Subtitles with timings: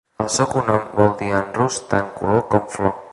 [0.23, 2.99] El seu cognom vol dir en rus tant "color" com "flor".